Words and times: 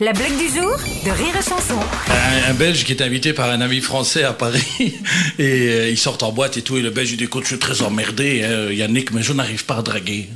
La 0.00 0.14
blague 0.14 0.38
du 0.38 0.48
jour 0.48 0.74
de 1.04 1.10
Rire 1.10 1.34
et 1.38 1.42
Chanson. 1.46 1.78
Un, 2.08 2.50
un 2.50 2.54
Belge 2.54 2.82
qui 2.84 2.92
est 2.92 3.02
invité 3.02 3.34
par 3.34 3.50
un 3.50 3.60
ami 3.60 3.82
français 3.82 4.24
à 4.24 4.32
Paris 4.32 4.64
et 5.38 5.42
euh, 5.68 5.90
ils 5.90 5.98
sortent 5.98 6.22
en 6.22 6.32
boîte 6.32 6.56
et 6.56 6.62
tout 6.62 6.78
et 6.78 6.80
le 6.80 6.88
Belge 6.88 7.10
il 7.12 7.18
dit 7.18 7.24
écoute 7.24 7.42
je 7.42 7.48
suis 7.48 7.58
très 7.58 7.82
emmerdé 7.82 8.42
hein, 8.42 8.72
Yannick 8.72 9.12
mais 9.12 9.22
je 9.22 9.34
n'arrive 9.34 9.66
pas 9.66 9.76
à 9.76 9.82
draguer. 9.82 10.30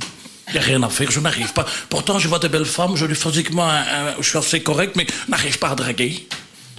Il 0.49 0.53
n'y 0.53 0.59
a 0.59 0.61
rien 0.61 0.83
à 0.83 0.89
faire, 0.89 1.09
je 1.09 1.19
n'arrive 1.19 1.51
pas. 1.53 1.65
Pourtant, 1.89 2.19
je 2.19 2.27
vois 2.27 2.37
des 2.37 2.49
belles 2.49 2.65
femmes, 2.65 2.95
je 2.95 3.05
lui 3.05 3.15
physiquement, 3.15 3.67
un- 3.67 3.79
un- 3.81 4.15
je 4.21 4.29
suis 4.29 4.37
assez 4.37 4.61
correct, 4.61 4.95
mais 4.95 5.07
je 5.25 5.31
n'arrive 5.31 5.57
pas 5.57 5.69
à 5.69 5.75
draguer. 5.75 6.27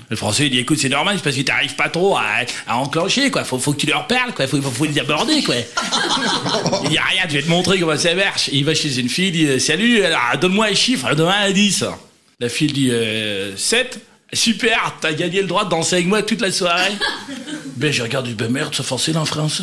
Le 0.09 0.17
français 0.17 0.47
il 0.47 0.51
dit 0.51 0.61
écoute 0.61 0.79
c'est 0.81 0.89
normal 0.89 1.17
c'est 1.19 1.25
parce 1.25 1.35
que 1.37 1.43
tu 1.43 1.51
n'arrives 1.51 1.75
pas 1.75 1.89
trop 1.89 2.17
à, 2.17 2.23
à 2.69 2.77
enclencher 2.77 3.31
quoi 3.33 3.43
faut, 3.45 3.59
faut 3.59 3.73
que 3.73 3.81
tu 3.81 3.87
leur 3.89 4.07
parles 4.07 4.33
quoi 4.35 4.47
faut, 4.47 4.63
faut, 4.63 4.71
faut 4.71 4.85
les 4.87 4.99
aborder 5.01 5.43
quoi 5.43 5.57
il 6.85 6.89
dit 6.91 6.97
rien 6.99 7.25
je 7.29 7.35
vais 7.35 7.43
te 7.43 7.49
montrer 7.51 7.79
comment 7.79 7.99
ça 7.99 8.15
marche 8.15 8.49
il 8.51 8.65
va 8.65 8.75
chez 8.75 8.99
une 9.01 9.11
fille 9.11 9.27
il 9.27 9.33
dit 9.33 9.47
euh, 9.47 9.59
salut 9.59 10.03
alors 10.03 10.21
donne-moi 10.41 10.69
un 10.71 10.75
chiffre 10.75 11.15
de 11.15 11.23
1 11.25 11.29
à 11.29 11.53
10 11.53 11.85
la 12.41 12.49
fille 12.49 12.73
dit 12.73 12.91
euh, 12.93 13.57
7 13.57 14.01
super 14.33 14.95
t'as 15.01 15.13
gagné 15.13 15.41
le 15.41 15.49
droit 15.49 15.65
de 15.65 15.71
danser 15.71 15.97
avec 15.97 16.07
moi 16.07 16.23
toute 16.23 16.41
la 16.41 16.53
soirée. 16.53 16.93
Ben 17.79 17.93
je 17.93 18.03
regarde 18.03 18.27
du 18.27 18.35
ben 18.35 18.51
merde 18.51 18.75
c'est 18.77 18.83
facile 18.85 19.17
en 19.19 19.25
français 19.25 19.63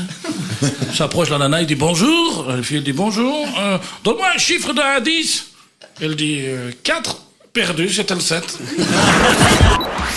s'approche 0.94 1.30
la 1.30 1.38
nana 1.38 1.60
il 1.60 1.68
dit 1.68 1.76
bonjour. 1.76 2.46
La 2.48 2.64
fille 2.64 2.78
elle 2.78 2.84
dit 2.84 2.94
bonjour 2.94 3.46
euh, 3.60 3.78
donne-moi 4.06 4.28
un 4.34 4.38
chiffre 4.38 4.72
de 4.74 4.80
1 4.80 4.84
à 4.84 5.00
10 5.02 5.48
elle 6.02 6.16
dit 6.16 6.42
4 6.84 7.18
perdu 7.52 7.90
c'était 7.90 8.14
le 8.14 8.22
7 8.22 8.58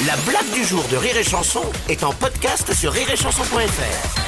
La 0.06 0.16
blague 0.28 0.52
du 0.54 0.64
jour 0.64 0.84
de 0.92 0.96
Rire 0.96 1.16
et 1.16 1.24
Chanson 1.24 1.62
est 1.88 2.04
en 2.04 2.12
podcast 2.12 2.72
sur 2.72 2.92
rireetchanson.fr. 2.92 4.27